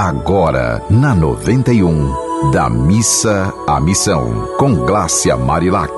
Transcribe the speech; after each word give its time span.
Agora, 0.00 0.80
na 0.88 1.12
91, 1.12 2.52
da 2.52 2.70
missa 2.70 3.52
à 3.66 3.80
missão, 3.80 4.46
com 4.56 4.72
Glácia 4.86 5.36
Marilac. 5.36 5.90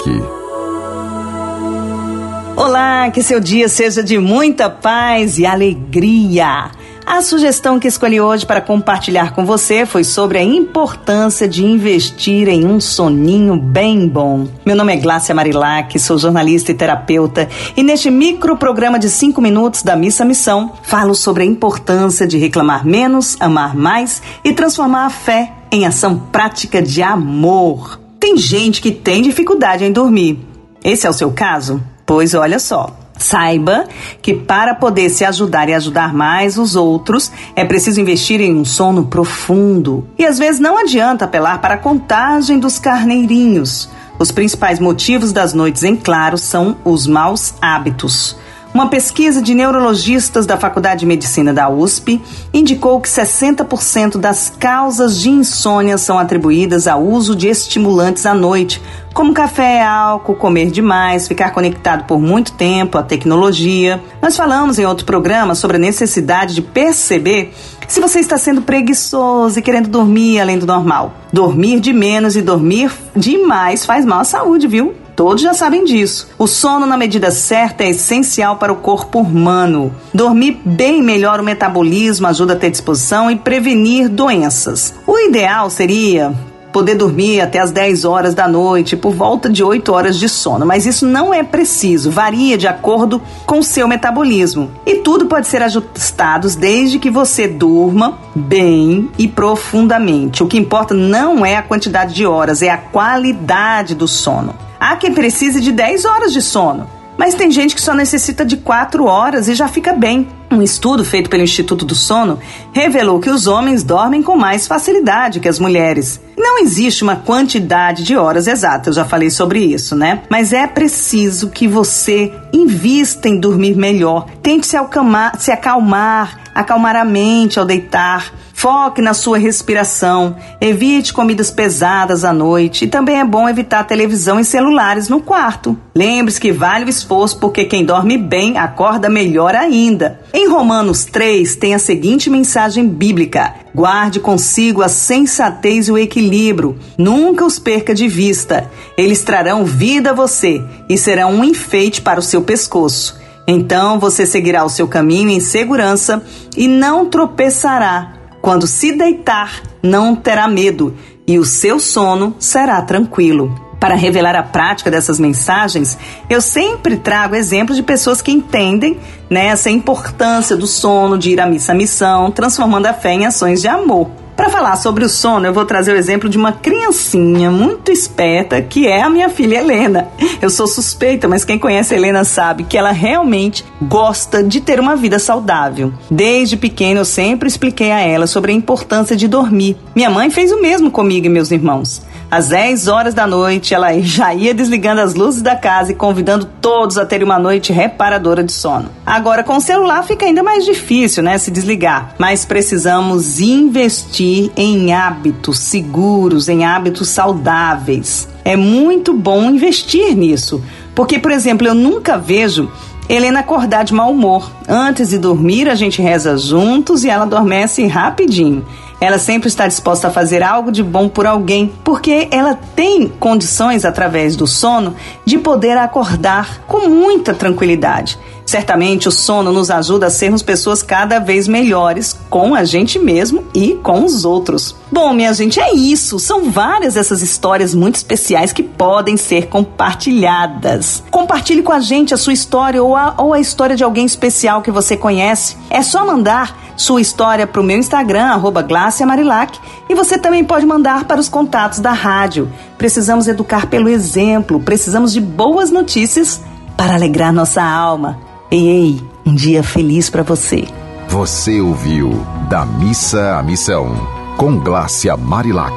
Olá, 2.56 3.10
que 3.10 3.22
seu 3.22 3.38
dia 3.38 3.68
seja 3.68 4.02
de 4.02 4.18
muita 4.18 4.70
paz 4.70 5.38
e 5.38 5.44
alegria. 5.44 6.70
A 7.12 7.22
sugestão 7.22 7.80
que 7.80 7.88
escolhi 7.88 8.20
hoje 8.20 8.46
para 8.46 8.60
compartilhar 8.60 9.34
com 9.34 9.44
você 9.44 9.84
foi 9.84 10.04
sobre 10.04 10.38
a 10.38 10.44
importância 10.44 11.48
de 11.48 11.64
investir 11.64 12.46
em 12.46 12.64
um 12.64 12.78
soninho 12.78 13.56
bem 13.56 14.06
bom. 14.06 14.46
Meu 14.64 14.76
nome 14.76 14.92
é 14.92 14.96
Glácia 14.96 15.34
Marilac, 15.34 15.98
sou 15.98 16.16
jornalista 16.16 16.70
e 16.70 16.74
terapeuta, 16.74 17.48
e 17.76 17.82
neste 17.82 18.12
micro 18.12 18.56
programa 18.56 18.96
de 18.96 19.10
5 19.10 19.42
minutos 19.42 19.82
da 19.82 19.96
Missa 19.96 20.24
Missão, 20.24 20.72
falo 20.84 21.12
sobre 21.12 21.42
a 21.42 21.46
importância 21.46 22.28
de 22.28 22.38
reclamar 22.38 22.86
menos, 22.86 23.36
amar 23.40 23.74
mais 23.74 24.22
e 24.44 24.52
transformar 24.52 25.06
a 25.06 25.10
fé 25.10 25.52
em 25.72 25.84
ação 25.84 26.16
prática 26.16 26.80
de 26.80 27.02
amor. 27.02 28.00
Tem 28.20 28.36
gente 28.36 28.80
que 28.80 28.92
tem 28.92 29.20
dificuldade 29.20 29.84
em 29.84 29.90
dormir. 29.90 30.38
Esse 30.84 31.08
é 31.08 31.10
o 31.10 31.12
seu 31.12 31.32
caso? 31.32 31.82
Pois 32.06 32.34
olha 32.34 32.60
só. 32.60 32.99
Saiba 33.20 33.84
que 34.22 34.32
para 34.32 34.74
poder 34.74 35.10
se 35.10 35.26
ajudar 35.26 35.68
e 35.68 35.74
ajudar 35.74 36.14
mais 36.14 36.56
os 36.56 36.74
outros, 36.74 37.30
é 37.54 37.64
preciso 37.66 38.00
investir 38.00 38.40
em 38.40 38.56
um 38.56 38.64
sono 38.64 39.04
profundo. 39.04 40.06
E 40.18 40.24
às 40.24 40.38
vezes 40.38 40.58
não 40.58 40.78
adianta 40.78 41.26
apelar 41.26 41.60
para 41.60 41.74
a 41.74 41.78
contagem 41.78 42.58
dos 42.58 42.78
carneirinhos. 42.78 43.90
Os 44.18 44.32
principais 44.32 44.78
motivos 44.78 45.32
das 45.32 45.52
noites 45.52 45.84
em 45.84 45.96
claro 45.96 46.38
são 46.38 46.78
os 46.82 47.06
maus 47.06 47.54
hábitos. 47.60 48.38
Uma 48.80 48.88
pesquisa 48.88 49.42
de 49.42 49.54
neurologistas 49.54 50.46
da 50.46 50.56
Faculdade 50.56 51.00
de 51.00 51.06
Medicina 51.06 51.52
da 51.52 51.68
USP 51.68 52.18
indicou 52.50 52.98
que 52.98 53.10
60% 53.10 54.16
das 54.16 54.48
causas 54.58 55.20
de 55.20 55.28
insônia 55.28 55.98
são 55.98 56.18
atribuídas 56.18 56.88
ao 56.88 57.04
uso 57.04 57.36
de 57.36 57.46
estimulantes 57.46 58.24
à 58.24 58.32
noite, 58.32 58.80
como 59.12 59.34
café, 59.34 59.82
álcool, 59.82 60.34
comer 60.34 60.70
demais, 60.70 61.28
ficar 61.28 61.50
conectado 61.50 62.06
por 62.06 62.18
muito 62.18 62.52
tempo 62.52 62.96
à 62.96 63.02
tecnologia. 63.02 64.02
Nós 64.22 64.34
falamos 64.34 64.78
em 64.78 64.86
outro 64.86 65.04
programa 65.04 65.54
sobre 65.54 65.76
a 65.76 65.80
necessidade 65.80 66.54
de 66.54 66.62
perceber 66.62 67.52
se 67.86 68.00
você 68.00 68.18
está 68.18 68.38
sendo 68.38 68.62
preguiçoso 68.62 69.58
e 69.58 69.62
querendo 69.62 69.90
dormir 69.90 70.40
além 70.40 70.58
do 70.58 70.64
normal. 70.64 71.12
Dormir 71.30 71.80
de 71.80 71.92
menos 71.92 72.34
e 72.34 72.40
dormir 72.40 72.90
demais 73.14 73.84
faz 73.84 74.06
mal 74.06 74.20
à 74.20 74.24
saúde, 74.24 74.66
viu? 74.66 74.94
Todos 75.20 75.42
já 75.42 75.52
sabem 75.52 75.84
disso. 75.84 76.28
O 76.38 76.46
sono 76.46 76.86
na 76.86 76.96
medida 76.96 77.30
certa 77.30 77.84
é 77.84 77.90
essencial 77.90 78.56
para 78.56 78.72
o 78.72 78.76
corpo 78.76 79.20
humano. 79.20 79.94
Dormir 80.14 80.62
bem 80.64 81.02
melhora 81.02 81.42
o 81.42 81.44
metabolismo, 81.44 82.26
ajuda 82.26 82.54
a 82.54 82.56
ter 82.56 82.70
disposição 82.70 83.30
e 83.30 83.36
prevenir 83.36 84.08
doenças. 84.08 84.94
O 85.06 85.18
ideal 85.18 85.68
seria 85.68 86.32
poder 86.72 86.94
dormir 86.94 87.42
até 87.42 87.58
as 87.58 87.70
10 87.70 88.06
horas 88.06 88.34
da 88.34 88.48
noite, 88.48 88.96
por 88.96 89.12
volta 89.12 89.50
de 89.50 89.62
8 89.62 89.92
horas 89.92 90.16
de 90.16 90.26
sono, 90.26 90.64
mas 90.64 90.86
isso 90.86 91.04
não 91.04 91.34
é 91.34 91.42
preciso, 91.42 92.10
varia 92.10 92.56
de 92.56 92.66
acordo 92.66 93.20
com 93.44 93.58
o 93.58 93.62
seu 93.62 93.86
metabolismo. 93.86 94.70
E 94.86 95.00
tudo 95.00 95.26
pode 95.26 95.48
ser 95.48 95.62
ajustado 95.62 96.48
desde 96.56 96.98
que 96.98 97.10
você 97.10 97.46
durma 97.46 98.18
bem 98.34 99.10
e 99.18 99.28
profundamente. 99.28 100.42
O 100.42 100.46
que 100.46 100.56
importa 100.56 100.94
não 100.94 101.44
é 101.44 101.56
a 101.56 101.62
quantidade 101.62 102.14
de 102.14 102.24
horas, 102.24 102.62
é 102.62 102.70
a 102.70 102.78
qualidade 102.78 103.94
do 103.94 104.08
sono. 104.08 104.69
Há 104.80 104.96
quem 104.96 105.12
precise 105.12 105.60
de 105.60 105.72
10 105.72 106.06
horas 106.06 106.32
de 106.32 106.40
sono, 106.40 106.88
mas 107.18 107.34
tem 107.34 107.50
gente 107.50 107.74
que 107.74 107.82
só 107.82 107.92
necessita 107.92 108.46
de 108.46 108.56
4 108.56 109.04
horas 109.04 109.46
e 109.46 109.52
já 109.52 109.68
fica 109.68 109.92
bem. 109.92 110.26
Um 110.50 110.62
estudo 110.62 111.04
feito 111.04 111.28
pelo 111.28 111.42
Instituto 111.42 111.84
do 111.84 111.94
Sono 111.94 112.38
revelou 112.72 113.20
que 113.20 113.28
os 113.28 113.46
homens 113.46 113.84
dormem 113.84 114.22
com 114.22 114.34
mais 114.36 114.66
facilidade 114.66 115.38
que 115.38 115.48
as 115.48 115.58
mulheres. 115.58 116.18
Não 116.34 116.58
existe 116.58 117.02
uma 117.02 117.16
quantidade 117.16 118.04
de 118.04 118.16
horas 118.16 118.46
exata, 118.46 118.88
eu 118.88 118.94
já 118.94 119.04
falei 119.04 119.28
sobre 119.28 119.60
isso, 119.60 119.94
né? 119.94 120.22
Mas 120.30 120.54
é 120.54 120.66
preciso 120.66 121.50
que 121.50 121.68
você 121.68 122.32
invista 122.50 123.28
em 123.28 123.38
dormir 123.38 123.76
melhor. 123.76 124.26
Tente 124.42 124.66
se 124.66 124.78
acalmar, 124.78 125.38
se 125.38 125.52
acalmar, 125.52 126.40
acalmar 126.54 126.96
a 126.96 127.04
mente 127.04 127.58
ao 127.58 127.66
deitar. 127.66 128.32
Foque 128.60 129.00
na 129.00 129.14
sua 129.14 129.38
respiração, 129.38 130.36
evite 130.60 131.14
comidas 131.14 131.50
pesadas 131.50 132.26
à 132.26 132.30
noite 132.30 132.84
e 132.84 132.88
também 132.88 133.18
é 133.18 133.24
bom 133.24 133.48
evitar 133.48 133.84
televisão 133.84 134.38
e 134.38 134.44
celulares 134.44 135.08
no 135.08 135.18
quarto. 135.18 135.78
Lembre-se 135.96 136.38
que 136.38 136.52
vale 136.52 136.84
o 136.84 136.88
esforço 136.90 137.38
porque 137.38 137.64
quem 137.64 137.86
dorme 137.86 138.18
bem 138.18 138.58
acorda 138.58 139.08
melhor 139.08 139.54
ainda. 139.54 140.20
Em 140.34 140.46
Romanos 140.46 141.06
3 141.06 141.56
tem 141.56 141.74
a 141.74 141.78
seguinte 141.78 142.28
mensagem 142.28 142.86
bíblica: 142.86 143.54
Guarde 143.74 144.20
consigo 144.20 144.82
a 144.82 144.90
sensatez 144.90 145.88
e 145.88 145.92
o 145.92 145.96
equilíbrio, 145.96 146.78
nunca 146.98 147.46
os 147.46 147.58
perca 147.58 147.94
de 147.94 148.08
vista. 148.08 148.70
Eles 148.94 149.22
trarão 149.22 149.64
vida 149.64 150.10
a 150.10 150.14
você 150.14 150.62
e 150.86 150.98
serão 150.98 151.32
um 151.32 151.44
enfeite 151.44 152.02
para 152.02 152.20
o 152.20 152.22
seu 152.22 152.42
pescoço. 152.42 153.18
Então 153.46 153.98
você 153.98 154.26
seguirá 154.26 154.66
o 154.66 154.68
seu 154.68 154.86
caminho 154.86 155.30
em 155.30 155.40
segurança 155.40 156.22
e 156.54 156.68
não 156.68 157.06
tropeçará 157.06 158.19
quando 158.40 158.66
se 158.66 158.92
deitar, 158.92 159.62
não 159.82 160.16
terá 160.16 160.48
medo 160.48 160.96
e 161.26 161.38
o 161.38 161.44
seu 161.44 161.78
sono 161.78 162.34
será 162.38 162.80
tranquilo. 162.82 163.54
Para 163.78 163.94
revelar 163.94 164.36
a 164.36 164.42
prática 164.42 164.90
dessas 164.90 165.18
mensagens, 165.18 165.96
eu 166.28 166.40
sempre 166.40 166.98
trago 166.98 167.34
exemplos 167.34 167.76
de 167.76 167.82
pessoas 167.82 168.20
que 168.20 168.30
entendem 168.30 168.98
né, 169.28 169.46
essa 169.46 169.70
importância 169.70 170.54
do 170.54 170.66
sono, 170.66 171.16
de 171.16 171.30
ir 171.30 171.40
à 171.40 171.46
missa 171.46 171.72
à 171.72 171.74
missão, 171.74 172.30
transformando 172.30 172.86
a 172.86 172.92
fé 172.92 173.12
em 173.12 173.24
ações 173.24 173.62
de 173.62 173.68
amor. 173.68 174.19
Para 174.40 174.48
falar 174.48 174.76
sobre 174.76 175.04
o 175.04 175.08
sono, 175.10 175.44
eu 175.44 175.52
vou 175.52 175.66
trazer 175.66 175.92
o 175.92 175.98
exemplo 175.98 176.26
de 176.26 176.38
uma 176.38 176.50
criancinha 176.50 177.50
muito 177.50 177.92
esperta 177.92 178.62
que 178.62 178.86
é 178.86 179.02
a 179.02 179.10
minha 179.10 179.28
filha 179.28 179.58
Helena. 179.58 180.08
Eu 180.40 180.48
sou 180.48 180.66
suspeita, 180.66 181.28
mas 181.28 181.44
quem 181.44 181.58
conhece 181.58 181.94
Helena 181.94 182.24
sabe 182.24 182.64
que 182.64 182.78
ela 182.78 182.90
realmente 182.90 183.62
gosta 183.82 184.42
de 184.42 184.62
ter 184.62 184.80
uma 184.80 184.96
vida 184.96 185.18
saudável. 185.18 185.92
Desde 186.10 186.56
pequena 186.56 187.00
eu 187.00 187.04
sempre 187.04 187.48
expliquei 187.48 187.92
a 187.92 188.00
ela 188.00 188.26
sobre 188.26 188.50
a 188.50 188.54
importância 188.54 189.14
de 189.14 189.28
dormir. 189.28 189.76
Minha 189.94 190.08
mãe 190.08 190.30
fez 190.30 190.50
o 190.50 190.62
mesmo 190.62 190.90
comigo 190.90 191.26
e 191.26 191.28
meus 191.28 191.50
irmãos. 191.50 192.00
Às 192.30 192.48
10 192.48 192.86
horas 192.86 193.12
da 193.12 193.26
noite, 193.26 193.74
ela 193.74 193.92
já 194.00 194.32
ia 194.32 194.54
desligando 194.54 195.00
as 195.00 195.14
luzes 195.14 195.42
da 195.42 195.56
casa 195.56 195.90
e 195.90 195.96
convidando 195.96 196.48
todos 196.60 196.96
a 196.96 197.04
ter 197.04 197.24
uma 197.24 197.40
noite 197.40 197.72
reparadora 197.72 198.44
de 198.44 198.52
sono. 198.52 198.88
Agora, 199.04 199.42
com 199.42 199.56
o 199.56 199.60
celular 199.60 200.04
fica 200.04 200.26
ainda 200.26 200.42
mais 200.42 200.64
difícil, 200.64 201.24
né, 201.24 201.36
se 201.38 201.50
desligar. 201.50 202.14
Mas 202.18 202.44
precisamos 202.44 203.40
investir 203.40 204.52
em 204.56 204.92
hábitos 204.92 205.58
seguros, 205.58 206.48
em 206.48 206.64
hábitos 206.64 207.08
saudáveis. 207.08 208.28
É 208.44 208.54
muito 208.54 209.12
bom 209.12 209.50
investir 209.50 210.14
nisso. 210.14 210.62
Porque, 210.94 211.18
por 211.18 211.32
exemplo, 211.32 211.66
eu 211.66 211.74
nunca 211.74 212.16
vejo 212.16 212.70
Helena 213.10 213.40
acordar 213.40 213.82
de 213.82 213.92
mau 213.92 214.12
humor. 214.12 214.48
Antes 214.68 215.08
de 215.08 215.18
dormir, 215.18 215.68
a 215.68 215.74
gente 215.74 216.00
reza 216.00 216.38
juntos 216.38 217.02
e 217.02 217.10
ela 217.10 217.24
adormece 217.24 217.84
rapidinho. 217.88 218.64
Ela 219.00 219.18
sempre 219.18 219.48
está 219.48 219.66
disposta 219.66 220.08
a 220.08 220.10
fazer 220.10 220.42
algo 220.42 220.70
de 220.70 220.82
bom 220.82 221.08
por 221.08 221.26
alguém, 221.26 221.72
porque 221.82 222.28
ela 222.30 222.54
tem 222.76 223.08
condições, 223.08 223.84
através 223.84 224.36
do 224.36 224.46
sono, 224.46 224.94
de 225.24 225.38
poder 225.38 225.78
acordar 225.78 226.62
com 226.66 226.88
muita 226.88 227.32
tranquilidade. 227.32 228.18
Certamente 228.50 229.06
o 229.06 229.12
sono 229.12 229.52
nos 229.52 229.70
ajuda 229.70 230.06
a 230.06 230.10
sermos 230.10 230.42
pessoas 230.42 230.82
cada 230.82 231.20
vez 231.20 231.46
melhores 231.46 232.18
com 232.28 232.52
a 232.52 232.64
gente 232.64 232.98
mesmo 232.98 233.44
e 233.54 233.78
com 233.80 234.04
os 234.04 234.24
outros. 234.24 234.74
Bom, 234.90 235.12
minha 235.12 235.32
gente, 235.32 235.60
é 235.60 235.72
isso. 235.72 236.18
São 236.18 236.50
várias 236.50 236.96
essas 236.96 237.22
histórias 237.22 237.76
muito 237.76 237.94
especiais 237.94 238.52
que 238.52 238.64
podem 238.64 239.16
ser 239.16 239.46
compartilhadas. 239.46 241.00
Compartilhe 241.12 241.62
com 241.62 241.70
a 241.70 241.78
gente 241.78 242.12
a 242.12 242.16
sua 242.16 242.32
história 242.32 242.82
ou 242.82 242.96
a, 242.96 243.14
ou 243.18 243.32
a 243.32 243.38
história 243.38 243.76
de 243.76 243.84
alguém 243.84 244.04
especial 244.04 244.62
que 244.62 244.72
você 244.72 244.96
conhece. 244.96 245.56
É 245.70 245.80
só 245.80 246.04
mandar 246.04 246.74
sua 246.76 247.00
história 247.00 247.46
para 247.46 247.60
o 247.60 247.64
meu 247.64 247.78
Instagram, 247.78 248.24
arroba 248.24 248.66
Marilac, 249.06 249.60
e 249.88 249.94
você 249.94 250.18
também 250.18 250.42
pode 250.42 250.66
mandar 250.66 251.04
para 251.04 251.20
os 251.20 251.28
contatos 251.28 251.78
da 251.78 251.92
rádio. 251.92 252.50
Precisamos 252.76 253.28
educar 253.28 253.66
pelo 253.68 253.88
exemplo, 253.88 254.58
precisamos 254.58 255.12
de 255.12 255.20
boas 255.20 255.70
notícias 255.70 256.40
para 256.76 256.94
alegrar 256.94 257.32
nossa 257.32 257.62
alma. 257.62 258.29
Ei, 258.52 258.68
ei, 258.68 259.00
um 259.24 259.32
dia 259.32 259.62
feliz 259.62 260.10
para 260.10 260.24
você. 260.24 260.64
Você 261.08 261.60
ouviu 261.60 262.10
Da 262.48 262.66
Missa 262.66 263.38
à 263.38 263.42
Missão, 263.44 263.94
com 264.36 264.58
Glácia 264.58 265.16
Marilac. 265.16 265.72